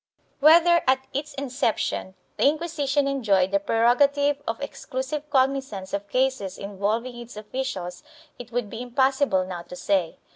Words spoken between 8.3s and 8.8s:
it would